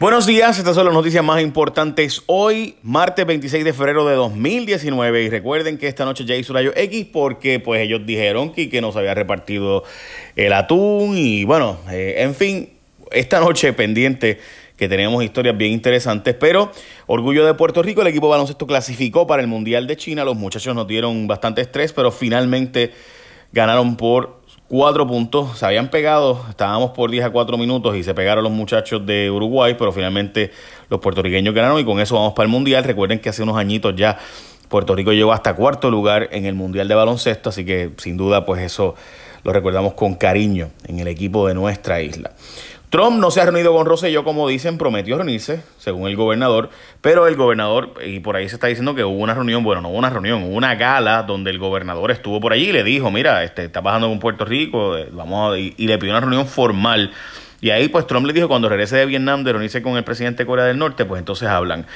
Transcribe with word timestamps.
Buenos 0.00 0.26
días, 0.26 0.56
estas 0.56 0.76
son 0.76 0.84
las 0.84 0.94
noticias 0.94 1.24
más 1.24 1.42
importantes 1.42 2.22
hoy, 2.26 2.76
martes 2.84 3.26
26 3.26 3.64
de 3.64 3.72
febrero 3.72 4.06
de 4.06 4.14
2019. 4.14 5.24
Y 5.24 5.28
recuerden 5.28 5.76
que 5.76 5.88
esta 5.88 6.04
noche 6.04 6.24
ya 6.24 6.36
hizo 6.36 6.52
rayo 6.52 6.70
X 6.76 7.08
porque 7.12 7.58
pues 7.58 7.82
ellos 7.82 8.06
dijeron 8.06 8.52
que, 8.52 8.68
que 8.68 8.80
nos 8.80 8.94
había 8.94 9.12
repartido 9.14 9.82
el 10.36 10.52
atún 10.52 11.16
y 11.16 11.42
bueno, 11.42 11.78
eh, 11.90 12.14
en 12.18 12.36
fin, 12.36 12.70
esta 13.10 13.40
noche 13.40 13.72
pendiente 13.72 14.38
que 14.76 14.88
tenemos 14.88 15.24
historias 15.24 15.56
bien 15.56 15.72
interesantes, 15.72 16.36
pero 16.38 16.70
orgullo 17.08 17.44
de 17.44 17.54
Puerto 17.54 17.82
Rico, 17.82 18.00
el 18.02 18.06
equipo 18.06 18.28
baloncesto 18.28 18.68
clasificó 18.68 19.26
para 19.26 19.42
el 19.42 19.48
Mundial 19.48 19.88
de 19.88 19.96
China, 19.96 20.24
los 20.24 20.36
muchachos 20.36 20.76
nos 20.76 20.86
dieron 20.86 21.26
bastante 21.26 21.60
estrés, 21.60 21.92
pero 21.92 22.12
finalmente 22.12 22.92
ganaron 23.50 23.96
por 23.96 24.37
cuatro 24.68 25.06
puntos. 25.06 25.58
Se 25.58 25.66
habían 25.66 25.88
pegado, 25.88 26.44
estábamos 26.48 26.90
por 26.90 27.10
10 27.10 27.24
a 27.24 27.30
4 27.30 27.58
minutos 27.58 27.96
y 27.96 28.04
se 28.04 28.14
pegaron 28.14 28.44
los 28.44 28.52
muchachos 28.52 29.04
de 29.04 29.30
Uruguay, 29.30 29.74
pero 29.78 29.90
finalmente 29.92 30.52
los 30.88 31.00
puertorriqueños 31.00 31.54
ganaron 31.54 31.80
y 31.80 31.84
con 31.84 31.98
eso 32.00 32.14
vamos 32.14 32.34
para 32.34 32.44
el 32.44 32.52
Mundial. 32.52 32.84
Recuerden 32.84 33.18
que 33.18 33.30
hace 33.30 33.42
unos 33.42 33.56
añitos 33.56 33.96
ya 33.96 34.18
Puerto 34.68 34.94
Rico 34.94 35.12
llegó 35.12 35.32
hasta 35.32 35.54
cuarto 35.54 35.90
lugar 35.90 36.28
en 36.30 36.44
el 36.44 36.54
Mundial 36.54 36.86
de 36.88 36.94
Baloncesto, 36.94 37.48
así 37.48 37.64
que 37.64 37.92
sin 37.96 38.16
duda 38.16 38.44
pues 38.44 38.62
eso 38.62 38.94
lo 39.42 39.52
recordamos 39.52 39.94
con 39.94 40.14
cariño 40.14 40.70
en 40.86 40.98
el 40.98 41.08
equipo 41.08 41.48
de 41.48 41.54
nuestra 41.54 42.02
isla. 42.02 42.32
Trump 42.90 43.18
no 43.18 43.30
se 43.30 43.42
ha 43.42 43.44
reunido 43.44 43.74
con 43.74 43.84
Rosselló, 43.84 44.24
como 44.24 44.48
dicen, 44.48 44.78
prometió 44.78 45.16
reunirse, 45.16 45.62
según 45.76 46.08
el 46.08 46.16
gobernador, 46.16 46.70
pero 47.02 47.26
el 47.26 47.36
gobernador, 47.36 47.92
y 48.04 48.20
por 48.20 48.36
ahí 48.36 48.48
se 48.48 48.54
está 48.54 48.66
diciendo 48.66 48.94
que 48.94 49.04
hubo 49.04 49.18
una 49.18 49.34
reunión, 49.34 49.62
bueno, 49.62 49.82
no 49.82 49.90
hubo 49.90 49.98
una 49.98 50.08
reunión, 50.08 50.42
hubo 50.42 50.56
una 50.56 50.74
gala 50.74 51.22
donde 51.22 51.50
el 51.50 51.58
gobernador 51.58 52.10
estuvo 52.10 52.40
por 52.40 52.54
allí 52.54 52.70
y 52.70 52.72
le 52.72 52.84
dijo, 52.84 53.10
mira, 53.10 53.44
este, 53.44 53.64
está 53.64 53.82
bajando 53.82 54.08
con 54.08 54.18
Puerto 54.18 54.46
Rico, 54.46 54.96
eh, 54.96 55.08
vamos 55.12 55.58
y, 55.58 55.86
le 55.86 55.98
pidió 55.98 56.12
una 56.12 56.20
reunión 56.20 56.46
formal. 56.46 57.12
Y 57.60 57.70
ahí 57.70 57.88
pues 57.88 58.06
Trump 58.06 58.24
le 58.24 58.32
dijo 58.32 58.46
cuando 58.46 58.68
regrese 58.68 58.96
de 58.96 59.04
Vietnam 59.04 59.42
de 59.42 59.52
reunirse 59.52 59.82
con 59.82 59.96
el 59.96 60.04
presidente 60.04 60.44
de 60.44 60.46
Corea 60.46 60.64
del 60.64 60.78
Norte, 60.78 61.04
pues 61.04 61.18
entonces 61.18 61.48
hablan. 61.48 61.86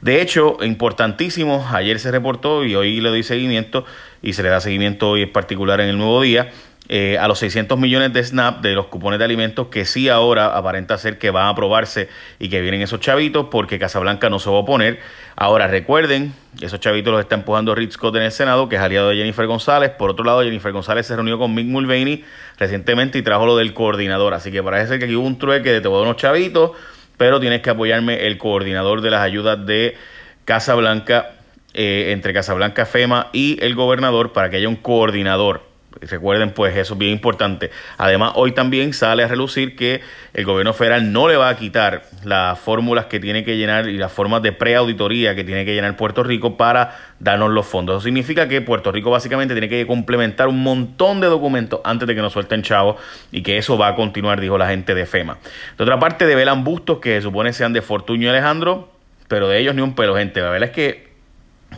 De 0.00 0.20
hecho, 0.20 0.56
importantísimo, 0.62 1.64
ayer 1.72 2.00
se 2.00 2.10
reportó 2.10 2.64
y 2.64 2.74
hoy 2.74 3.00
le 3.00 3.08
doy 3.08 3.22
seguimiento 3.22 3.86
y 4.20 4.32
se 4.32 4.42
le 4.42 4.48
da 4.48 4.60
seguimiento 4.60 5.10
hoy 5.10 5.22
en 5.22 5.32
particular 5.32 5.80
en 5.80 5.90
el 5.90 5.96
nuevo 5.96 6.20
día 6.20 6.50
eh, 6.88 7.16
a 7.16 7.28
los 7.28 7.38
600 7.38 7.78
millones 7.78 8.12
de 8.12 8.24
SNAP 8.24 8.60
de 8.60 8.74
los 8.74 8.86
cupones 8.88 9.20
de 9.20 9.24
alimentos 9.24 9.68
que 9.68 9.84
sí 9.84 10.08
ahora 10.08 10.56
aparenta 10.56 10.98
ser 10.98 11.16
que 11.16 11.30
van 11.30 11.46
a 11.46 11.50
aprobarse 11.50 12.08
y 12.40 12.48
que 12.48 12.60
vienen 12.60 12.82
esos 12.82 12.98
chavitos 12.98 13.46
porque 13.50 13.78
Casablanca 13.78 14.28
no 14.28 14.40
se 14.40 14.50
va 14.50 14.56
a 14.56 14.60
oponer. 14.60 14.98
Ahora 15.36 15.68
recuerden, 15.68 16.34
esos 16.60 16.80
chavitos 16.80 17.12
los 17.12 17.20
está 17.20 17.36
empujando 17.36 17.74
Rick 17.74 17.92
Scott 17.92 18.16
en 18.16 18.22
el 18.24 18.32
Senado, 18.32 18.68
que 18.68 18.76
es 18.76 18.82
aliado 18.82 19.10
de 19.10 19.16
Jennifer 19.16 19.46
González. 19.46 19.90
Por 19.90 20.10
otro 20.10 20.24
lado, 20.24 20.42
Jennifer 20.42 20.72
González 20.72 21.06
se 21.06 21.14
reunió 21.14 21.38
con 21.38 21.54
Mick 21.54 21.68
Mulvaney 21.68 22.24
recientemente 22.58 23.16
y 23.16 23.22
trajo 23.22 23.46
lo 23.46 23.56
del 23.56 23.72
coordinador. 23.74 24.34
Así 24.34 24.50
que 24.50 24.62
parece 24.62 24.98
que 24.98 25.04
aquí 25.04 25.14
hubo 25.14 25.26
un 25.26 25.38
trueque 25.38 25.72
de 25.72 25.80
te 25.80 25.88
voy 25.88 26.14
chavitos, 26.16 26.72
pero 27.16 27.38
tienes 27.38 27.62
que 27.62 27.70
apoyarme 27.70 28.26
el 28.26 28.38
coordinador 28.38 29.02
de 29.02 29.10
las 29.10 29.20
ayudas 29.20 29.64
de 29.64 29.96
Casablanca, 30.44 31.30
eh, 31.74 32.10
entre 32.10 32.34
Casablanca, 32.34 32.86
FEMA 32.86 33.28
y 33.32 33.56
el 33.64 33.76
gobernador 33.76 34.32
para 34.32 34.50
que 34.50 34.56
haya 34.56 34.68
un 34.68 34.76
coordinador 34.76 35.71
Recuerden, 36.00 36.52
pues 36.52 36.76
eso 36.76 36.94
es 36.94 36.98
bien 36.98 37.12
importante. 37.12 37.70
Además, 37.98 38.32
hoy 38.36 38.52
también 38.52 38.92
sale 38.92 39.24
a 39.24 39.28
relucir 39.28 39.76
que 39.76 40.00
el 40.34 40.44
gobierno 40.44 40.72
federal 40.72 41.12
no 41.12 41.28
le 41.28 41.36
va 41.36 41.48
a 41.48 41.56
quitar 41.56 42.04
las 42.24 42.58
fórmulas 42.58 43.06
que 43.06 43.20
tiene 43.20 43.44
que 43.44 43.56
llenar 43.56 43.88
y 43.88 43.98
las 43.98 44.12
formas 44.12 44.42
de 44.42 44.52
preauditoría 44.52 45.34
que 45.34 45.44
tiene 45.44 45.64
que 45.64 45.74
llenar 45.74 45.96
Puerto 45.96 46.22
Rico 46.22 46.56
para 46.56 46.96
darnos 47.20 47.50
los 47.50 47.66
fondos. 47.66 47.96
Eso 47.96 48.04
significa 48.04 48.48
que 48.48 48.60
Puerto 48.60 48.90
Rico 48.90 49.10
básicamente 49.10 49.54
tiene 49.54 49.68
que 49.68 49.86
complementar 49.86 50.48
un 50.48 50.62
montón 50.62 51.20
de 51.20 51.28
documentos 51.28 51.80
antes 51.84 52.08
de 52.08 52.14
que 52.14 52.22
nos 52.22 52.32
suelten 52.32 52.62
chavos 52.62 52.96
y 53.30 53.42
que 53.42 53.58
eso 53.58 53.78
va 53.78 53.88
a 53.88 53.94
continuar, 53.94 54.40
dijo 54.40 54.58
la 54.58 54.68
gente 54.68 54.94
de 54.94 55.06
FEMA. 55.06 55.38
De 55.76 55.84
otra 55.84 55.98
parte, 55.98 56.26
develan 56.26 56.64
bustos 56.64 56.98
que 56.98 57.16
se 57.16 57.22
supone 57.22 57.52
sean 57.52 57.72
de 57.72 57.82
Fortuño 57.82 58.26
y 58.26 58.28
Alejandro, 58.30 58.90
pero 59.28 59.48
de 59.48 59.58
ellos 59.58 59.74
ni 59.74 59.82
un 59.82 59.94
pelo, 59.94 60.16
gente. 60.16 60.40
La 60.40 60.50
verdad 60.50 60.70
es 60.70 60.74
que 60.74 61.11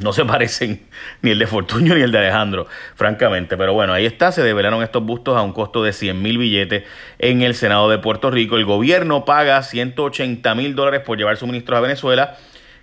no 0.00 0.12
se 0.12 0.24
parecen 0.24 0.82
ni 1.22 1.30
el 1.30 1.38
de 1.38 1.46
Fortuño 1.46 1.94
ni 1.94 2.02
el 2.02 2.12
de 2.12 2.18
Alejandro, 2.18 2.66
francamente. 2.94 3.56
Pero 3.56 3.72
bueno, 3.72 3.92
ahí 3.92 4.06
está, 4.06 4.32
se 4.32 4.42
develaron 4.42 4.82
estos 4.82 5.04
bustos 5.04 5.36
a 5.36 5.42
un 5.42 5.52
costo 5.52 5.82
de 5.82 5.92
100 5.92 6.20
mil 6.20 6.38
billetes 6.38 6.84
en 7.18 7.42
el 7.42 7.54
Senado 7.54 7.88
de 7.88 7.98
Puerto 7.98 8.30
Rico. 8.30 8.56
El 8.56 8.64
gobierno 8.64 9.24
paga 9.24 9.62
180 9.62 10.54
mil 10.54 10.74
dólares 10.74 11.00
por 11.00 11.18
llevar 11.18 11.36
suministros 11.36 11.78
a 11.78 11.80
Venezuela 11.80 12.36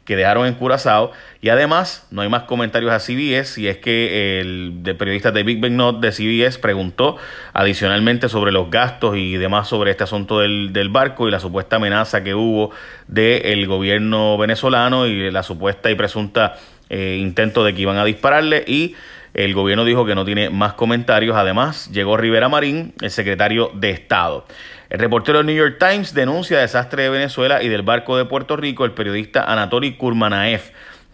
que 0.06 0.16
dejaron 0.16 0.48
en 0.48 0.56
Curazao. 0.56 1.12
Y 1.42 1.50
además, 1.50 2.08
no 2.12 2.22
hay 2.22 2.30
más 2.30 2.44
comentarios 2.44 2.92
a 2.92 3.00
CBS, 3.00 3.60
y 3.62 3.68
es 3.68 3.78
que 3.78 4.40
el 4.40 4.84
de 4.84 4.96
periodista 4.96 5.32
de 5.32 5.44
Big 5.44 5.60
Ben 5.60 5.78
Not 5.78 6.00
de 6.00 6.12
CBS 6.12 6.60
preguntó 6.60 7.18
adicionalmente 7.54 8.30
sobre 8.30 8.52
los 8.52 8.70
gastos 8.70 9.16
y 9.18 9.38
demás 9.38 9.68
sobre 9.68 9.92
este 9.92 10.04
asunto 10.04 10.40
del, 10.40 10.74
del 10.74 10.90
barco 10.90 11.28
y 11.28 11.32
la 11.32 11.40
supuesta 11.40 11.78
amenaza 11.78 12.24
que 12.24 12.36
hubo 12.36 12.72
del 13.08 13.68
gobierno 13.68 14.38
venezolano 14.38 15.08
y 15.08 15.32
la 15.32 15.44
supuesta 15.44 15.90
y 15.90 15.96
presunta 15.96 16.58
eh, 16.94 17.18
intento 17.22 17.64
de 17.64 17.74
que 17.74 17.82
iban 17.84 17.98
a 17.98 18.04
dispararle 18.04 18.66
y 18.68 18.96
el 19.34 19.54
gobierno 19.54 19.86
dijo 19.86 20.06
que 20.06 20.14
no 20.14 20.26
tiene 20.26 20.50
más 20.50 20.74
comentarios. 20.74 21.38
Además, 21.38 21.90
llegó 21.90 22.18
Rivera 22.18 22.50
Marín, 22.50 22.94
el 23.00 23.10
secretario 23.10 23.72
de 23.74 23.92
Estado. 23.92 24.46
El 24.90 25.00
reportero 25.00 25.38
del 25.38 25.48
New 25.48 25.56
York 25.56 25.78
Times 25.80 26.14
denuncia 26.14 26.60
desastre 26.60 27.04
de 27.04 27.10
Venezuela 27.10 27.64
y 27.64 27.70
del 27.70 27.82
barco 27.82 28.18
de 28.18 28.26
Puerto 28.26 28.58
Rico, 28.58 28.84
el 28.84 28.92
periodista 28.92 29.46
Anatoly 29.46 29.94
Kurmanaev, 29.94 30.74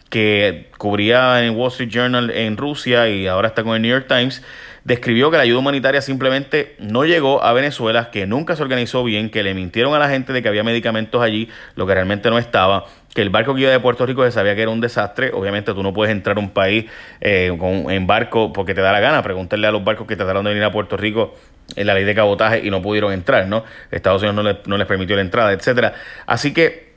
que 0.10 0.72
cubría 0.80 1.46
en 1.46 1.56
Wall 1.56 1.70
Street 1.70 1.90
Journal 1.90 2.32
en 2.32 2.58
Rusia 2.58 3.08
y 3.08 3.28
ahora 3.28 3.50
está 3.50 3.64
con 3.64 3.76
el 3.76 3.84
New 3.84 3.92
York 3.92 4.08
Times, 4.08 4.42
describió 4.84 5.30
que 5.30 5.38
la 5.38 5.44
ayuda 5.44 5.60
humanitaria 5.60 6.02
simplemente 6.02 6.76
no 6.80 7.06
llegó 7.06 7.44
a 7.44 7.54
Venezuela, 7.54 8.10
que 8.10 8.26
nunca 8.26 8.56
se 8.56 8.64
organizó 8.64 9.04
bien, 9.04 9.30
que 9.30 9.44
le 9.44 9.54
mintieron 9.54 9.94
a 9.94 10.00
la 10.00 10.10
gente 10.10 10.34
de 10.34 10.42
que 10.42 10.48
había 10.48 10.64
medicamentos 10.64 11.22
allí, 11.22 11.50
lo 11.76 11.86
que 11.86 11.94
realmente 11.94 12.32
no 12.32 12.40
estaba, 12.40 12.86
que 13.18 13.24
el 13.24 13.32
barco 13.32 13.56
que 13.56 13.62
iba 13.62 13.72
de 13.72 13.80
Puerto 13.80 14.06
Rico 14.06 14.24
se 14.26 14.32
sabía 14.32 14.54
que 14.54 14.62
era 14.62 14.70
un 14.70 14.80
desastre. 14.80 15.32
Obviamente 15.34 15.74
tú 15.74 15.82
no 15.82 15.92
puedes 15.92 16.12
entrar 16.12 16.38
a 16.38 16.40
un 16.40 16.52
país 16.52 16.86
eh, 17.20 17.52
con, 17.58 17.90
en 17.90 18.06
barco 18.06 18.54
porque 18.54 18.76
te 18.76 18.82
da 18.82 18.92
la 18.92 19.00
gana. 19.00 19.24
Pregúntale 19.24 19.66
a 19.66 19.72
los 19.72 19.84
barcos 19.84 20.06
que 20.06 20.16
trataron 20.16 20.44
de 20.46 20.52
venir 20.52 20.64
a 20.64 20.72
Puerto 20.72 20.98
Rico 20.98 21.34
en 21.76 21.88
la 21.88 21.96
ley 21.96 22.04
de 22.04 22.14
cabotaje 22.14 22.62
y 22.64 22.70
no 22.70 22.80
pudieron 22.80 23.12
entrar, 23.12 23.48
¿no? 23.48 23.64
Estados 23.90 24.22
Unidos 24.22 24.36
no, 24.36 24.44
les, 24.44 24.58
no 24.68 24.78
les 24.78 24.86
permitió 24.86 25.16
la 25.16 25.24
entrada, 25.24 25.52
etcétera. 25.52 25.96
Así 26.28 26.54
que 26.54 26.94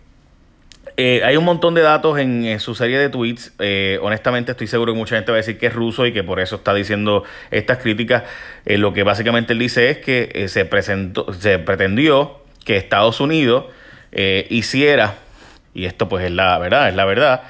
eh, 0.99 1.23
hay 1.25 1.39
un 1.39 1.45
montón 1.47 1.73
de 1.73 1.81
datos 1.81 2.19
en, 2.19 2.61
su 2.61 2.75
serie 2.75 2.99
de 2.99 3.09
tweets. 3.09 3.55
Eh, 3.59 3.99
honestamente, 4.03 4.51
estoy 4.51 4.67
seguro 4.67 4.93
que 4.93 4.99
mucha 4.99 5.17
gente 5.17 5.33
va 5.33 5.37
a 5.37 5.41
decir 5.41 5.57
que 5.57 5.69
es 5.69 5.73
ruso 5.73 6.05
y 6.05 6.13
que 6.13 6.23
por 6.23 6.39
eso 6.41 6.57
está 6.57 6.75
diciendo 6.75 7.25
estas 7.51 7.79
críticas. 7.79 8.25
lo 8.67 8.93
que 8.93 9.05
básicamente 9.05 9.55
él 9.55 9.59
dice 9.59 9.89
es 9.89 9.97
que 9.97 10.49
se 10.49 10.67
presentó, 10.67 11.33
se 11.33 11.59
pretendió 11.59 12.41
que 12.67 12.77
Estados 12.77 13.23
Unidos 13.23 13.65
hiciera 14.51 15.15
y 15.75 15.85
esto 15.85 16.09
pues 16.09 16.25
es 16.25 16.33
la 16.33 16.59
verdad, 16.59 16.89
es 16.89 16.95
la 16.95 17.05
verdad, 17.05 17.43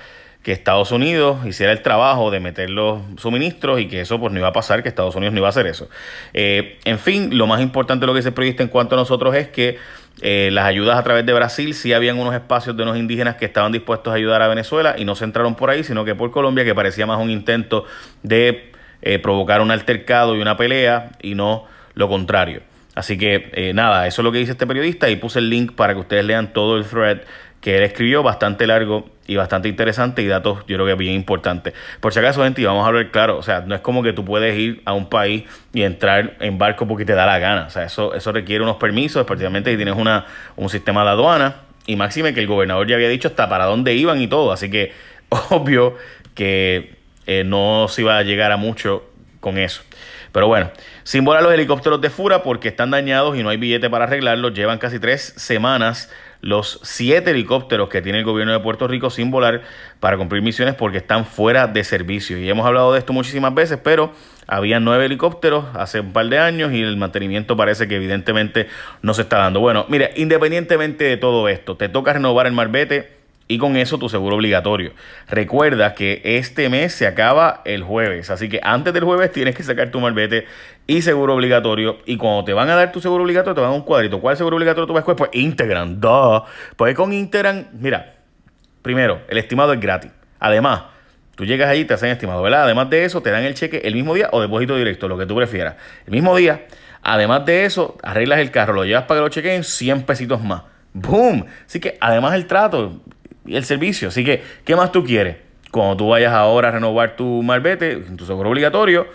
que 0.42 0.52
Estados 0.52 0.90
Unidos 0.90 1.44
hiciera 1.46 1.70
el 1.72 1.82
trabajo 1.82 2.30
de 2.30 2.40
meter 2.40 2.70
los 2.70 3.02
suministros 3.18 3.78
y 3.78 3.88
que 3.88 4.00
eso 4.00 4.18
pues 4.18 4.32
no 4.32 4.38
iba 4.38 4.48
a 4.48 4.52
pasar, 4.52 4.82
que 4.82 4.88
Estados 4.88 5.14
Unidos 5.14 5.34
no 5.34 5.38
iba 5.38 5.48
a 5.48 5.50
hacer 5.50 5.66
eso. 5.66 5.88
Eh, 6.32 6.78
en 6.84 6.98
fin, 6.98 7.36
lo 7.36 7.46
más 7.46 7.60
importante 7.60 8.02
de 8.02 8.06
lo 8.06 8.14
que 8.14 8.22
se 8.22 8.32
proyecta 8.32 8.62
en 8.62 8.70
cuanto 8.70 8.94
a 8.94 8.98
nosotros 8.98 9.34
es 9.34 9.48
que 9.48 9.76
eh, 10.22 10.48
las 10.52 10.64
ayudas 10.64 10.98
a 10.98 11.02
través 11.02 11.26
de 11.26 11.34
Brasil 11.34 11.74
sí 11.74 11.92
habían 11.92 12.18
unos 12.18 12.34
espacios 12.34 12.74
de 12.74 12.82
unos 12.82 12.96
indígenas 12.96 13.36
que 13.36 13.44
estaban 13.44 13.70
dispuestos 13.70 14.12
a 14.12 14.16
ayudar 14.16 14.40
a 14.40 14.48
Venezuela 14.48 14.94
y 14.96 15.04
no 15.04 15.14
se 15.14 15.24
entraron 15.24 15.56
por 15.56 15.68
ahí, 15.68 15.84
sino 15.84 16.06
que 16.06 16.14
por 16.14 16.30
Colombia, 16.30 16.64
que 16.64 16.74
parecía 16.74 17.04
más 17.04 17.20
un 17.20 17.30
intento 17.30 17.84
de 18.22 18.72
eh, 19.02 19.18
provocar 19.18 19.60
un 19.60 19.70
altercado 19.70 20.36
y 20.36 20.40
una 20.40 20.56
pelea 20.56 21.12
y 21.20 21.34
no 21.34 21.66
lo 21.92 22.08
contrario. 22.08 22.62
Así 22.94 23.16
que 23.16 23.72
nada, 23.72 24.06
eso 24.06 24.20
es 24.20 24.24
lo 24.24 24.32
que 24.32 24.38
dice 24.38 24.52
este 24.52 24.66
periodista 24.66 25.08
y 25.08 25.16
puse 25.16 25.38
el 25.38 25.48
link 25.48 25.74
para 25.74 25.94
que 25.94 26.00
ustedes 26.00 26.24
lean 26.24 26.52
todo 26.52 26.76
el 26.76 26.84
thread 26.84 27.20
que 27.60 27.76
él 27.76 27.82
escribió, 27.82 28.22
bastante 28.22 28.66
largo 28.66 29.10
y 29.26 29.36
bastante 29.36 29.68
interesante 29.68 30.22
y 30.22 30.26
datos 30.26 30.60
yo 30.66 30.76
creo 30.76 30.86
que 30.86 30.94
bien 30.94 31.14
importantes. 31.14 31.74
Por 32.00 32.12
si 32.12 32.18
acaso, 32.18 32.42
gente, 32.42 32.62
y 32.62 32.64
vamos 32.64 32.84
a 32.84 32.88
hablar 32.88 33.10
claro, 33.10 33.36
o 33.36 33.42
sea, 33.42 33.60
no 33.60 33.74
es 33.74 33.80
como 33.80 34.02
que 34.02 34.12
tú 34.12 34.24
puedes 34.24 34.58
ir 34.58 34.82
a 34.86 34.92
un 34.92 35.08
país 35.08 35.44
y 35.72 35.82
entrar 35.82 36.36
en 36.40 36.58
barco 36.58 36.86
porque 36.88 37.04
te 37.04 37.12
da 37.12 37.26
la 37.26 37.38
gana, 37.38 37.66
o 37.66 37.70
sea, 37.70 37.84
eso, 37.84 38.14
eso 38.14 38.32
requiere 38.32 38.64
unos 38.64 38.76
permisos, 38.76 39.20
especialmente 39.20 39.70
si 39.70 39.76
tienes 39.76 39.96
una, 39.96 40.26
un 40.56 40.70
sistema 40.70 41.04
de 41.04 41.10
aduana 41.10 41.56
y 41.86 41.96
máxime 41.96 42.32
que 42.32 42.40
el 42.40 42.46
gobernador 42.46 42.86
ya 42.86 42.96
había 42.96 43.08
dicho 43.08 43.28
hasta 43.28 43.48
para 43.48 43.66
dónde 43.66 43.94
iban 43.94 44.20
y 44.20 44.26
todo, 44.26 44.52
así 44.52 44.70
que 44.70 44.92
obvio 45.50 45.96
que 46.34 46.96
eh, 47.26 47.44
no 47.44 47.86
se 47.88 48.02
iba 48.02 48.16
a 48.16 48.22
llegar 48.22 48.52
a 48.52 48.56
mucho 48.56 49.04
con 49.40 49.58
eso. 49.58 49.82
Pero 50.32 50.46
bueno, 50.46 50.70
sin 51.02 51.24
volar 51.24 51.42
los 51.42 51.52
helicópteros 51.52 52.00
de 52.00 52.10
Fura 52.10 52.42
porque 52.42 52.68
están 52.68 52.90
dañados 52.90 53.36
y 53.36 53.42
no 53.42 53.48
hay 53.48 53.56
billete 53.56 53.90
para 53.90 54.04
arreglarlos, 54.04 54.54
llevan 54.54 54.78
casi 54.78 54.98
tres 54.98 55.34
semanas 55.36 56.10
los 56.40 56.80
siete 56.82 57.32
helicópteros 57.32 57.88
que 57.88 58.00
tiene 58.00 58.18
el 58.18 58.24
gobierno 58.24 58.52
de 58.52 58.60
Puerto 58.60 58.88
Rico 58.88 59.10
sin 59.10 59.30
volar 59.30 59.62
para 59.98 60.16
cumplir 60.16 60.42
misiones 60.42 60.74
porque 60.74 60.98
están 60.98 61.26
fuera 61.26 61.66
de 61.66 61.84
servicio. 61.84 62.38
Y 62.38 62.48
hemos 62.48 62.66
hablado 62.66 62.92
de 62.92 62.98
esto 62.98 63.12
muchísimas 63.12 63.54
veces, 63.54 63.78
pero 63.82 64.12
había 64.46 64.80
nueve 64.80 65.06
helicópteros 65.06 65.64
hace 65.74 66.00
un 66.00 66.12
par 66.12 66.26
de 66.26 66.38
años 66.38 66.72
y 66.72 66.80
el 66.80 66.96
mantenimiento 66.96 67.56
parece 67.56 67.88
que 67.88 67.96
evidentemente 67.96 68.68
no 69.02 69.14
se 69.14 69.22
está 69.22 69.38
dando. 69.38 69.60
Bueno, 69.60 69.84
mire, 69.88 70.12
independientemente 70.16 71.04
de 71.04 71.16
todo 71.16 71.48
esto, 71.48 71.76
te 71.76 71.88
toca 71.88 72.14
renovar 72.14 72.46
el 72.46 72.52
marbete 72.52 73.19
y 73.50 73.58
con 73.58 73.76
eso 73.76 73.98
tu 73.98 74.08
seguro 74.08 74.36
obligatorio. 74.36 74.92
Recuerda 75.28 75.92
que 75.92 76.22
este 76.22 76.68
mes 76.68 76.94
se 76.94 77.08
acaba 77.08 77.62
el 77.64 77.82
jueves, 77.82 78.30
así 78.30 78.48
que 78.48 78.60
antes 78.62 78.94
del 78.94 79.02
jueves 79.02 79.32
tienes 79.32 79.56
que 79.56 79.64
sacar 79.64 79.90
tu 79.90 79.98
malvete 79.98 80.46
y 80.86 81.02
seguro 81.02 81.34
obligatorio. 81.34 81.98
Y 82.06 82.16
cuando 82.16 82.44
te 82.44 82.52
van 82.52 82.70
a 82.70 82.76
dar 82.76 82.92
tu 82.92 83.00
seguro 83.00 83.24
obligatorio, 83.24 83.56
te 83.56 83.60
van 83.60 83.70
a 83.70 83.72
dar 83.72 83.80
un 83.80 83.84
cuadrito. 83.84 84.20
¿Cuál 84.20 84.36
seguro 84.36 84.54
obligatorio 84.54 84.86
tú 84.86 84.92
vas 84.92 85.00
a 85.00 85.02
escoger? 85.02 85.16
Pues 85.16 85.30
Integran, 85.32 86.00
duh. 86.00 86.44
Pues 86.76 86.94
con 86.94 87.12
Integran, 87.12 87.70
mira, 87.72 88.18
primero, 88.82 89.20
el 89.26 89.38
estimado 89.38 89.72
es 89.72 89.80
gratis. 89.80 90.12
Además, 90.38 90.82
tú 91.34 91.44
llegas 91.44 91.70
allí 91.70 91.84
te 91.84 91.94
hacen 91.94 92.10
estimado, 92.10 92.42
¿verdad? 92.42 92.62
Además 92.62 92.88
de 92.88 93.04
eso, 93.04 93.20
te 93.20 93.32
dan 93.32 93.42
el 93.42 93.54
cheque 93.54 93.82
el 93.82 93.96
mismo 93.96 94.14
día 94.14 94.28
o 94.30 94.40
depósito 94.40 94.76
directo, 94.76 95.08
lo 95.08 95.18
que 95.18 95.26
tú 95.26 95.34
prefieras. 95.34 95.74
El 96.06 96.12
mismo 96.12 96.36
día. 96.36 96.66
Además 97.02 97.44
de 97.46 97.64
eso, 97.64 97.98
arreglas 98.04 98.38
el 98.38 98.52
carro, 98.52 98.74
lo 98.74 98.84
llevas 98.84 99.06
para 99.06 99.18
que 99.18 99.22
lo 99.22 99.28
chequeen 99.28 99.64
100 99.64 100.02
pesitos 100.02 100.40
más. 100.40 100.62
¡Boom! 100.92 101.46
Así 101.66 101.80
que 101.80 101.98
además 102.00 102.34
el 102.34 102.46
trato, 102.46 103.00
y 103.46 103.56
el 103.56 103.64
servicio. 103.64 104.08
Así 104.08 104.24
que, 104.24 104.42
¿qué 104.64 104.76
más 104.76 104.92
tú 104.92 105.04
quieres? 105.04 105.36
Cuando 105.70 105.96
tú 105.96 106.08
vayas 106.08 106.32
ahora 106.32 106.68
a 106.68 106.72
renovar 106.72 107.16
tu 107.16 107.42
malvete, 107.42 107.96
tu 107.96 108.26
seguro 108.26 108.50
obligatorio, 108.50 109.06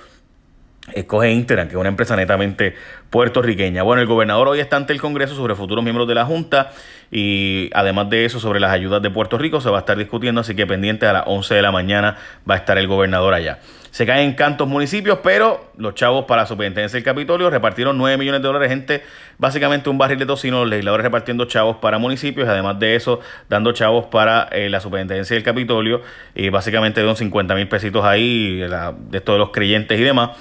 escoge 0.94 1.32
Interan, 1.32 1.68
que 1.68 1.74
es 1.74 1.80
una 1.80 1.90
empresa 1.90 2.16
netamente 2.16 2.76
puertorriqueña. 3.10 3.84
Bueno, 3.84 4.02
el 4.02 4.08
gobernador 4.08 4.50
hoy 4.50 4.60
está 4.60 4.78
ante 4.78 4.94
el 4.94 5.02
Congreso 5.02 5.36
sobre 5.36 5.56
futuros 5.56 5.84
miembros 5.84 6.08
de 6.08 6.16
la 6.16 6.26
Junta 6.26 6.72
y 7.12 7.70
además 7.74 8.10
de 8.10 8.26
eso 8.26 8.40
sobre 8.40 8.60
las 8.60 8.72
ayudas 8.72 9.02
de 9.02 9.10
Puerto 9.10 9.38
Rico 9.38 9.62
se 9.62 9.70
va 9.70 9.78
a 9.78 9.80
estar 9.80 9.98
discutiendo, 9.98 10.42
así 10.42 10.56
que 10.56 10.68
pendiente 10.68 11.08
a 11.08 11.14
las 11.14 11.24
11 11.26 11.56
de 11.56 11.62
la 11.62 11.72
mañana 11.72 12.18
va 12.50 12.56
a 12.56 12.58
estar 12.58 12.78
el 12.78 12.88
gobernador 12.88 13.34
allá. 13.34 13.60
Se 13.96 14.06
caen 14.06 14.34
cantos 14.34 14.68
municipios, 14.68 15.20
pero 15.24 15.72
los 15.78 15.96
chavos 15.96 16.26
para 16.26 16.42
la 16.42 16.48
superintendencia 16.48 16.98
del 16.98 17.06
Capitolio 17.06 17.50
repartieron 17.50 17.98
9 17.98 18.18
millones 18.18 18.42
de 18.42 18.48
dólares, 18.48 18.70
gente, 18.70 19.04
básicamente 19.38 19.90
un 19.90 19.98
barril 19.98 20.20
de 20.20 20.26
tocino, 20.26 20.60
los 20.60 20.70
legisladores 20.70 21.06
repartiendo 21.06 21.46
chavos 21.46 21.78
para 21.78 21.98
municipios, 21.98 22.50
además 22.50 22.78
de 22.78 22.96
eso, 22.96 23.22
dando 23.48 23.72
chavos 23.72 24.08
para 24.08 24.50
eh, 24.52 24.70
la 24.70 24.82
superintendencia 24.82 25.36
del 25.36 25.44
Capitolio, 25.44 26.02
y 26.36 26.50
básicamente 26.50 27.00
dieron 27.00 27.16
50 27.16 27.56
mil 27.56 27.70
pesitos 27.70 28.04
ahí, 28.04 28.58
de 28.58 29.22
todos 29.22 29.40
los 29.40 29.52
creyentes 29.52 29.98
y 29.98 30.04
demás. 30.04 30.32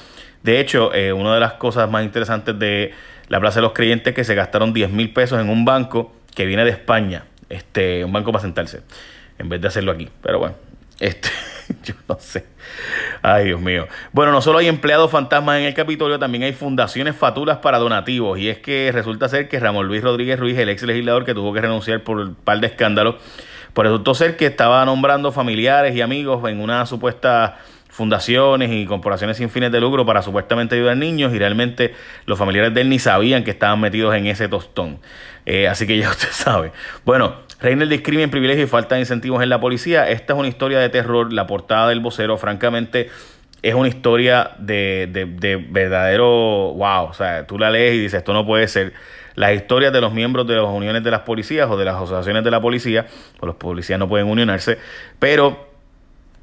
De 0.45 0.61
hecho, 0.61 0.95
eh, 0.95 1.13
una 1.13 1.35
de 1.35 1.41
las 1.41 1.55
cosas 1.55 1.91
más 1.91 2.05
interesantes 2.05 2.57
de 2.59 2.93
la 3.29 3.41
Plaza 3.41 3.57
de 3.57 3.63
los 3.63 3.73
Creyentes 3.73 4.09
es 4.09 4.15
que 4.15 4.25
se 4.25 4.35
gastaron 4.35 4.75
10 4.75 4.91
mil 4.91 5.13
pesos 5.13 5.41
en 5.41 5.49
un 5.49 5.65
banco 5.65 6.13
que 6.35 6.45
viene 6.45 6.65
de 6.65 6.71
España, 6.71 7.25
este, 7.49 8.05
un 8.05 8.13
banco 8.13 8.31
para 8.31 8.43
sentarse, 8.43 8.83
en 9.39 9.49
vez 9.49 9.63
de 9.63 9.69
hacerlo 9.69 9.93
aquí. 9.93 10.11
Pero 10.23 10.39
bueno, 10.39 10.55
este, 11.01 11.31
yo 11.83 11.95
no 12.07 12.19
sé. 12.21 12.45
Ay, 13.23 13.47
Dios 13.47 13.61
mío. 13.61 13.89
Bueno, 14.13 14.33
no 14.33 14.43
solo 14.43 14.59
hay 14.59 14.69
empleados 14.69 15.11
fantasmas 15.11 15.61
en 15.61 15.65
el 15.65 15.73
Capitolio, 15.73 16.19
también 16.19 16.45
hay 16.45 16.53
fundaciones 16.53 17.17
fatulas 17.17 17.59
para 17.59 17.79
donativos. 17.79 18.39
Y 18.39 18.51
es 18.51 18.59
que 18.59 18.91
resulta 18.93 19.31
ser 19.31 19.49
que 19.49 19.59
Ramón 19.59 19.87
Luis 19.87 20.03
Rodríguez 20.03 20.39
Ruiz, 20.39 20.59
el 20.59 20.69
ex 20.69 20.83
legislador 20.83 21.25
que 21.25 21.33
tuvo 21.33 21.55
que 21.55 21.63
renunciar 21.63 22.03
por 22.03 22.19
un 22.19 22.35
par 22.35 22.61
de 22.61 22.67
escándalos, 22.67 23.17
pues 23.75 23.85
resultó 23.85 24.15
ser 24.15 24.37
que 24.37 24.47
estaba 24.47 24.85
nombrando 24.87 25.31
familiares 25.33 25.95
y 25.95 26.01
amigos 26.01 26.49
en 26.49 26.61
una 26.61 26.87
supuesta 26.87 27.59
fundaciones 27.95 28.73
y 28.73 28.87
corporaciones 28.87 29.37
sin 29.37 29.51
fines 29.51 29.71
de 29.71 29.81
lucro 29.81 30.05
para 30.05 30.21
supuestamente 30.21 30.75
ayudar 30.75 30.97
niños 30.97 31.33
y 31.33 31.39
realmente 31.39 31.95
los 32.27 32.37
familiares 32.37 32.75
de 32.75 32.81
él 32.81 32.89
ni 32.89 32.99
sabían 32.99 33.45
que 33.45 33.53
estaban 33.53 33.81
metidos 33.81 34.17
en 34.17 34.27
ese 34.27 34.49
tostón. 34.49 34.99
Eh, 35.47 35.69
así 35.69 35.87
que 35.87 35.97
ya 35.97 36.11
usted 36.11 36.31
sabe. 36.33 36.73
Bueno, 37.05 37.37
reina 37.61 37.85
el 37.85 37.89
discrimen, 37.89 38.31
privilegio 38.31 38.65
y 38.65 38.67
falta 38.67 38.97
de 38.97 39.03
incentivos 39.03 39.43
en 39.45 39.49
la 39.49 39.61
policía. 39.61 40.09
Esta 40.09 40.33
es 40.33 40.39
una 40.39 40.49
historia 40.49 40.81
de 40.81 40.89
terror. 40.89 41.33
La 41.33 41.47
portada 41.47 41.89
del 41.89 42.01
vocero, 42.01 42.37
francamente, 42.37 43.11
es 43.65 43.75
una 43.75 43.89
historia 43.89 44.51
de, 44.59 45.09
de, 45.11 45.57
verdadero 45.57 46.27
wow. 46.75 47.07
O 47.07 47.15
sea, 47.15 47.47
tú 47.47 47.59
la 47.59 47.71
lees 47.71 47.95
y 47.95 47.99
dices, 47.99 48.19
esto 48.19 48.35
no 48.35 48.45
puede 48.45 48.69
ser. 48.69 48.93
Las 49.37 49.55
historias 49.55 49.91
de 49.91 50.03
los 50.03 50.13
miembros 50.13 50.47
de 50.47 50.55
las 50.55 50.67
uniones 50.67 51.03
de 51.03 51.11
las 51.11 51.21
policías 51.21 51.69
o 51.71 51.77
de 51.79 51.87
las 51.87 51.97
asociaciones 51.97 52.45
de 52.45 52.51
la 52.51 52.61
policía, 52.61 53.07
pues 53.07 53.47
los 53.47 53.57
policías 53.57 53.99
no 53.99 54.07
pueden 54.07 54.29
unionarse, 54.29 54.79
pero 55.19 55.73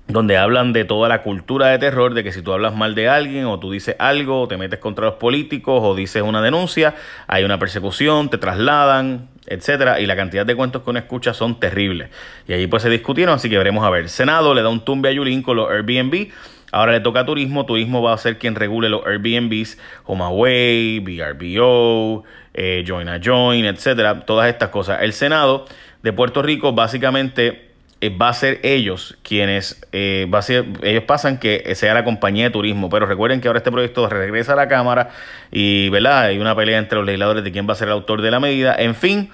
donde 0.08 0.36
hablan 0.36 0.74
de 0.74 0.84
toda 0.84 1.08
la 1.08 1.22
cultura 1.22 1.68
de 1.68 1.78
terror, 1.78 2.16
de 2.16 2.24
que 2.24 2.34
si 2.34 2.42
tú 2.42 2.54
hablas 2.54 2.76
mal 2.76 2.96
de 2.96 3.08
alguien 3.08 3.46
o 3.46 3.60
tú 3.60 3.72
dices 3.72 3.96
algo, 4.00 4.42
o 4.42 4.48
te 4.48 4.58
metes 4.58 4.80
contra 4.80 5.06
los 5.06 5.16
políticos 5.16 5.80
o 5.84 5.96
dices 5.96 6.24
una 6.24 6.42
denuncia, 6.42 6.96
hay 7.28 7.44
una 7.44 7.60
persecución, 7.60 8.32
te 8.32 8.40
trasladan, 8.40 9.30
etcétera, 9.46 10.00
y 10.00 10.08
la 10.08 10.16
cantidad 10.16 10.46
de 10.46 10.56
cuentos 10.56 10.82
que 10.82 10.90
uno 10.90 11.00
escucha 11.00 11.34
son 11.34 11.60
terribles. 11.60 12.10
Y 12.48 12.54
allí 12.54 12.66
pues 12.66 12.82
se 12.82 12.90
discutieron, 12.90 13.36
así 13.36 13.48
que 13.48 13.58
veremos 13.58 13.84
a 13.86 13.92
ver. 13.92 14.10
Senado 14.10 14.54
le 14.54 14.64
da 14.64 14.70
un 14.70 14.84
tumbe 14.84 15.10
a 15.10 15.12
Yulín 15.12 15.44
con 15.44 15.58
los 15.58 15.70
Airbnb. 15.70 16.30
Ahora 16.72 16.94
le 16.94 17.02
toca 17.02 17.22
a 17.22 17.26
Turismo. 17.26 17.66
Turismo 17.66 18.02
va 18.02 18.14
a 18.14 18.18
ser 18.18 18.38
quien 18.38 18.56
regule 18.56 18.90
los 18.90 19.06
Airbnbs, 19.06 19.78
HomeAway, 20.06 21.00
VRBO, 21.00 22.24
eh, 22.54 22.84
Join 22.88 23.10
a 23.10 23.20
Join, 23.24 23.66
etcétera. 23.66 24.22
Todas 24.22 24.50
estas 24.50 24.70
cosas. 24.70 25.00
El 25.02 25.14
Senado 25.14 25.66
de 26.02 26.14
Puerto 26.14 26.42
Rico 26.42 26.74
básicamente 26.74 27.72
eh, 28.00 28.10
va 28.10 28.30
a 28.30 28.34
ser 28.34 28.60
ellos 28.64 29.18
quienes, 29.22 29.86
eh, 29.92 30.28
va 30.34 30.40
a 30.40 30.42
ser, 30.42 30.66
ellos 30.82 31.04
pasan 31.04 31.38
que 31.38 31.76
sea 31.76 31.94
la 31.94 32.04
compañía 32.04 32.46
de 32.46 32.50
turismo, 32.50 32.90
pero 32.90 33.06
recuerden 33.06 33.42
que 33.42 33.48
ahora 33.48 33.60
este 33.60 33.72
proyecto 33.72 34.10
regresa 34.10 34.54
a 34.54 34.56
la 34.56 34.68
Cámara 34.68 35.10
y, 35.52 35.90
¿verdad? 35.90 36.24
Hay 36.24 36.40
una 36.40 36.56
pelea 36.56 36.80
entre 36.80 36.98
los 36.98 37.06
legisladores 37.06 37.44
de 37.44 37.52
quién 37.52 37.68
va 37.68 37.74
a 37.74 37.76
ser 37.76 37.90
el 37.90 37.94
autor 37.94 38.22
de 38.22 38.32
la 38.32 38.40
medida. 38.40 38.74
En 38.76 38.96
fin, 38.96 39.30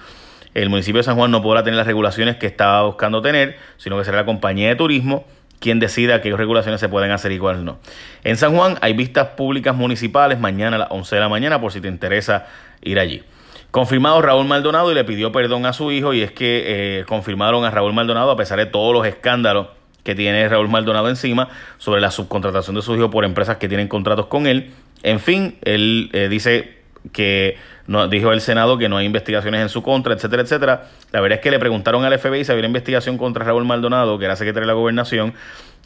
el 0.54 0.70
municipio 0.70 1.00
de 1.00 1.04
San 1.04 1.16
Juan 1.16 1.32
no 1.32 1.42
podrá 1.42 1.64
tener 1.64 1.78
las 1.78 1.88
regulaciones 1.88 2.36
que 2.36 2.48
estaba 2.48 2.84
buscando 2.84 3.22
tener, 3.22 3.58
sino 3.78 3.98
que 3.98 4.04
será 4.04 4.18
la 4.18 4.26
compañía 4.26 4.68
de 4.70 4.76
turismo 4.76 5.26
quien 5.60 5.80
decida 5.80 6.22
qué 6.22 6.36
regulaciones 6.36 6.80
se 6.80 6.90
pueden 6.90 7.12
hacer 7.12 7.38
cuáles 7.40 7.62
no. 7.62 7.80
En 8.24 8.38
San 8.38 8.56
Juan 8.56 8.78
hay 8.82 8.94
vistas 8.94 9.30
públicas 9.30 9.76
municipales 9.76 10.40
mañana 10.40 10.76
a 10.76 10.80
las 10.80 10.88
11 10.92 11.16
de 11.16 11.22
la 11.22 11.30
mañana 11.30 11.60
por 11.60 11.72
si 11.72 11.82
te 11.82 11.88
interesa 11.88 12.46
ir 12.82 13.00
allí. 13.00 13.24
Confirmado 13.72 14.22
Raúl 14.22 14.48
Maldonado 14.48 14.92
y 14.92 14.96
le 14.96 15.04
pidió 15.04 15.32
perdón 15.32 15.66
a 15.66 15.74
su 15.74 15.92
hijo 15.92 16.14
y 16.14 16.22
es 16.22 16.32
que 16.32 17.00
eh, 17.00 17.06
confirmaron 17.06 17.66
a 17.66 17.72
Raúl 17.72 17.94
Maldonado 17.94 18.32
a 18.32 18.38
pesar 18.38 18.60
de 18.60 18.66
todos 18.66 18.94
los 18.94 19.06
escándalos 19.06 19.68
que 20.04 20.16
tiene 20.16 20.48
Raúl 20.48 20.70
Maldonado 20.70 21.10
encima 21.10 21.50
sobre 21.78 22.00
la 22.00 22.12
subcontratación 22.12 22.76
de 22.76 22.82
su 22.82 22.96
hijo 22.96 23.10
por 23.10 23.26
empresas 23.26 23.58
que 23.58 23.68
tienen 23.68 23.90
contratos 23.90 24.28
con 24.28 24.48
él. 24.48 24.72
En 25.04 25.20
fin, 25.20 25.58
él 25.64 26.10
eh, 26.14 26.30
dice 26.30 26.77
que 27.12 27.58
no, 27.88 28.08
dijo 28.08 28.32
el 28.32 28.42
Senado 28.42 28.78
que 28.78 28.90
no 28.90 28.98
hay 28.98 29.06
investigaciones 29.06 29.62
en 29.62 29.70
su 29.70 29.82
contra, 29.82 30.14
etcétera, 30.14 30.44
etcétera. 30.44 30.84
La 31.12 31.22
verdad 31.22 31.38
es 31.38 31.44
que 31.44 31.52
le 31.52 31.60
preguntaron 31.60 32.04
al 32.04 32.18
FBI 32.18 32.44
si 32.44 32.52
había 32.52 32.66
investigación 32.66 33.18
contra 33.18 33.46
Raúl 33.46 33.66
Maldonado, 33.66 34.20
que 34.20 34.26
era 34.26 34.36
secretario 34.36 34.68
de 34.68 34.74
la 34.74 34.80
gobernación, 34.80 35.34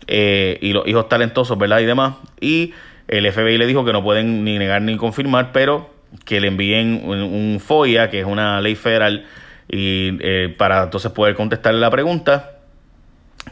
eh, 0.07 0.57
y 0.61 0.73
los 0.73 0.87
hijos 0.87 1.09
talentosos, 1.09 1.57
¿verdad? 1.57 1.79
Y 1.79 1.85
demás. 1.85 2.15
Y 2.39 2.73
el 3.07 3.31
FBI 3.31 3.57
le 3.57 3.67
dijo 3.67 3.85
que 3.85 3.93
no 3.93 4.03
pueden 4.03 4.43
ni 4.43 4.57
negar 4.57 4.81
ni 4.81 4.97
confirmar, 4.97 5.51
pero 5.51 5.89
que 6.25 6.39
le 6.41 6.47
envíen 6.47 7.01
un, 7.05 7.59
FOIA, 7.59 8.09
que 8.09 8.19
es 8.19 8.25
una 8.25 8.59
ley 8.61 8.75
federal, 8.75 9.25
y 9.69 10.17
eh, 10.21 10.53
para 10.57 10.83
entonces 10.83 11.11
poder 11.11 11.35
contestarle 11.35 11.79
la 11.79 11.89
pregunta. 11.89 12.60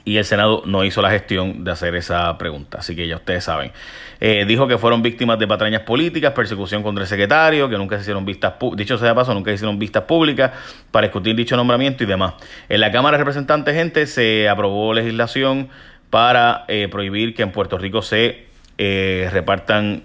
Y 0.09 0.17
el 0.17 0.25
Senado 0.25 0.63
no 0.65 0.83
hizo 0.83 1.03
la 1.03 1.11
gestión 1.11 1.63
de 1.63 1.69
hacer 1.69 1.93
esa 1.93 2.35
pregunta, 2.39 2.79
así 2.79 2.95
que 2.95 3.07
ya 3.07 3.17
ustedes 3.17 3.43
saben. 3.43 3.71
Eh, 4.19 4.43
dijo 4.47 4.67
que 4.67 4.79
fueron 4.79 5.03
víctimas 5.03 5.37
de 5.37 5.45
patrañas 5.45 5.83
políticas, 5.83 6.33
persecución 6.33 6.81
contra 6.81 7.03
el 7.03 7.07
secretario, 7.07 7.69
que 7.69 7.77
nunca 7.77 7.95
se 7.95 8.01
hicieron 8.01 8.25
vistas, 8.25 8.55
dicho 8.75 8.97
sea 8.97 9.09
de 9.09 9.13
paso, 9.13 9.35
nunca 9.35 9.51
se 9.51 9.55
hicieron 9.55 9.77
vistas 9.77 10.05
públicas 10.05 10.49
para 10.89 11.05
discutir 11.05 11.35
dicho 11.35 11.55
nombramiento 11.55 12.03
y 12.03 12.07
demás. 12.07 12.33
En 12.69 12.81
la 12.81 12.91
Cámara 12.91 13.17
de 13.17 13.23
Representantes, 13.23 13.75
gente, 13.75 14.07
se 14.07 14.49
aprobó 14.49 14.95
legislación 14.95 15.69
para 16.09 16.65
eh, 16.69 16.87
prohibir 16.89 17.35
que 17.35 17.43
en 17.43 17.51
Puerto 17.51 17.77
Rico 17.77 18.01
se 18.01 18.47
repartan 19.31 20.01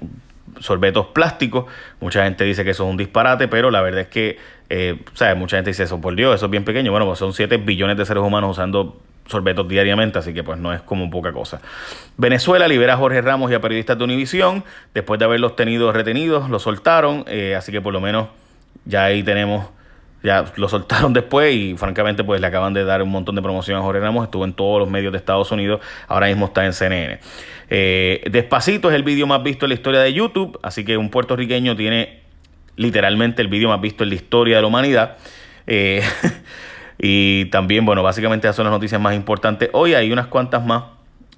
sorbetos 0.61 1.07
plásticos. 1.15 1.65
Mucha 2.01 2.25
gente 2.25 2.45
dice 2.45 2.63
que 2.63 2.73
eso 2.73 2.85
es 2.85 2.91
un 2.91 2.99
disparate, 2.99 3.49
pero 3.49 3.71
la 3.71 3.81
verdad 3.81 4.03
es 4.03 4.09
que, 4.09 4.37
eh, 4.69 5.01
¿sabes? 5.15 5.35
Mucha 5.39 5.57
gente 5.57 5.71
dice 5.71 5.85
eso, 5.85 5.99
por 5.99 6.15
Dios, 6.15 6.35
eso 6.35 6.45
es 6.45 6.51
bien 6.51 6.65
pequeño. 6.65 6.91
Bueno, 6.91 7.07
pues 7.07 7.19
son 7.19 7.33
7 7.33 7.57
billones 7.57 7.97
de 7.97 8.05
seres 8.05 8.23
humanos 8.23 8.51
usando 8.51 9.01
sorbetos 9.27 9.67
diariamente, 9.69 10.19
así 10.19 10.35
que 10.35 10.43
pues 10.43 10.59
no 10.59 10.73
es 10.73 10.83
como 10.83 11.11
poca 11.11 11.33
cosa. 11.33 11.61
Venezuela 12.17 12.69
libera 12.69 12.95
a 12.95 12.97
Jorge 12.97 13.21
Ramos 13.23 13.51
y 13.51 13.55
a 13.55 13.61
periodistas 13.61 13.99
de 13.99 14.05
Univisión, 14.05 14.65
después 14.93 15.19
de 15.19 15.25
haberlos 15.25 15.57
tenido 15.57 15.93
retenidos, 15.93 16.51
los 16.51 16.63
soltaron, 16.63 17.25
eh, 17.27 17.55
así 17.57 17.73
que 17.73 17.81
por 17.81 17.93
lo 17.93 18.01
menos 18.01 18.29
ya 18.85 19.05
ahí 19.05 19.23
tenemos 19.23 19.67
ya 20.23 20.47
lo 20.57 20.69
soltaron 20.69 21.13
después 21.13 21.55
y 21.55 21.77
francamente 21.77 22.25
pues 22.25 22.41
le 22.41 22.47
acaban 22.47 22.73
de 22.75 22.85
dar 22.85 23.03
un 23.03 23.11
montón 23.11 23.35
de 23.35 23.43
promoción 23.43 23.79
a 23.79 23.83
Jorge 23.83 24.01
Ramos, 24.01 24.25
estuvo 24.25 24.45
en 24.45 24.55
todos 24.55 24.81
los 24.81 24.91
medios 24.91 25.13
de 25.13 25.19
Estados 25.19 25.53
Unidos, 25.53 25.81
ahora 26.09 26.27
mismo 26.27 26.47
está 26.47 26.65
en 26.65 26.73
CNN. 26.73 27.21
Eh, 27.71 28.23
Despacito 28.31 28.89
es 28.89 28.95
el 28.95 29.03
vídeo 29.03 29.27
más 29.27 29.43
visto 29.43 29.67
en 29.67 29.71
la 29.71 29.75
historia 29.75 30.01
de 30.01 30.13
YouTube, 30.13 30.59
así 30.63 30.85
que 30.85 30.97
un 30.97 31.11
puertorriqueño 31.11 31.77
tiene 31.77 32.23
literalmente 32.77 33.43
el 33.43 33.49
vídeo 33.49 33.69
más 33.69 33.81
visto 33.81 34.03
en 34.03 34.09
la 34.09 34.15
historia 34.17 34.57
de 34.57 34.63
la 34.63 34.69
humanidad. 34.69 35.17
Eh, 35.67 36.03
y 37.07 37.45
también, 37.51 37.85
bueno, 37.85 38.03
básicamente 38.03 38.47
esas 38.47 38.57
son 38.57 38.65
las 38.65 38.73
noticias 38.73 38.99
más 38.99 39.15
importantes. 39.15 39.69
Hoy 39.75 39.93
hay 39.93 40.11
unas 40.11 40.29
cuantas 40.29 40.65
más 40.65 40.85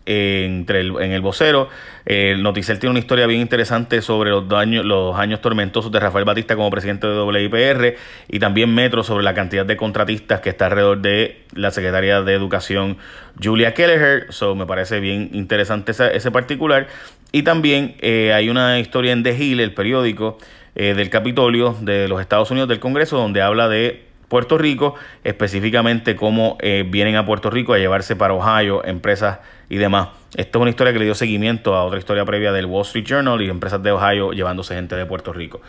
entre 0.05 0.79
el, 0.79 0.95
en 1.01 1.11
el 1.11 1.23
vocero. 1.23 1.69
El 2.05 2.45
Noticel 2.45 2.79
tiene 2.79 2.93
una 2.93 3.01
historia 3.01 3.27
bien 3.27 3.41
interesante 3.41 4.01
sobre 4.01 4.31
los, 4.31 4.49
daños, 4.49 4.85
los 4.85 5.19
años 5.19 5.41
tormentosos 5.41 5.91
de 5.91 5.99
Rafael 5.99 6.25
Batista 6.25 6.55
como 6.55 6.71
presidente 6.71 7.09
de 7.09 7.21
WIPR 7.21 7.97
y 8.29 8.39
también 8.39 8.73
Metro 8.73 9.03
sobre 9.03 9.25
la 9.25 9.35
cantidad 9.35 9.67
de 9.67 9.77
contratistas 9.77 10.41
que 10.41 10.51
está 10.51 10.67
alrededor 10.67 11.03
de 11.03 11.43
la 11.53 11.73
secretaria 11.73 12.23
de 12.23 12.35
Educación 12.35 12.99
Julia 13.43 13.75
Kelleher. 13.75 14.27
So, 14.29 14.55
me 14.55 14.67
parece 14.67 15.01
bien 15.01 15.31
interesante 15.33 15.91
ese 15.91 16.31
particular. 16.31 16.87
Y 17.33 17.43
también 17.43 17.97
eh, 17.99 18.33
hay 18.33 18.51
una 18.51 18.79
historia 18.79 19.13
en 19.13 19.25
The 19.25 19.37
Hill, 19.37 19.59
el 19.59 19.75
periódico 19.75 20.39
eh, 20.77 20.95
del 20.95 21.11
Capitolio 21.11 21.77
de 21.81 22.07
los 22.07 22.21
Estados 22.21 22.53
Unidos 22.53 22.69
del 22.69 22.79
Congreso, 22.79 23.17
donde 23.17 23.43
habla 23.43 23.69
de 23.69 24.07
Puerto 24.29 24.59
Rico, 24.59 24.95
específicamente 25.25 26.17
cómo 26.17 26.57
eh, 26.61 26.85
vienen 26.87 27.17
a 27.17 27.25
Puerto 27.25 27.51
Rico 27.51 27.75
a 27.75 27.79
llevarse 27.79 28.17
para 28.17 28.35
Ohio 28.35 28.85
empresas 28.85 29.39
y 29.69 29.77
demás. 29.77 30.09
Esto 30.37 30.59
es 30.59 30.63
una 30.63 30.71
historia 30.71 30.93
que 30.93 30.99
le 30.99 31.05
dio 31.05 31.15
seguimiento 31.15 31.75
a 31.75 31.85
otra 31.85 31.99
historia 31.99 32.25
previa 32.25 32.53
del 32.53 32.67
Wall 32.67 32.83
Street 32.83 33.05
Journal 33.05 33.41
y 33.41 33.49
empresas 33.49 33.83
de 33.83 33.93
Ohio 33.93 34.33
llevándose 34.33 34.75
gente 34.75 34.97
de 34.97 35.07
Puerto 35.07 35.33
Rico. 35.33 35.61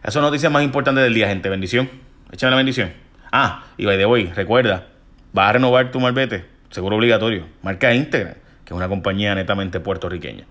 Esa 0.00 0.08
es 0.08 0.14
la 0.16 0.22
noticia 0.22 0.48
más 0.48 0.62
importante 0.62 1.00
del 1.00 1.12
día, 1.12 1.28
gente. 1.28 1.48
Bendición. 1.48 1.90
Échame 2.32 2.50
la 2.50 2.56
bendición. 2.56 2.92
Ah, 3.30 3.64
y 3.76 3.84
by 3.84 3.98
the 3.98 4.06
way, 4.06 4.32
recuerda, 4.34 4.86
vas 5.32 5.50
a 5.50 5.52
renovar 5.54 5.90
tu 5.90 6.00
malvete, 6.00 6.44
seguro 6.70 6.96
obligatorio. 6.96 7.44
Marca 7.62 7.92
íntegra, 7.94 8.34
que 8.64 8.72
es 8.72 8.76
una 8.76 8.88
compañía 8.88 9.34
netamente 9.34 9.80
puertorriqueña. 9.80 10.44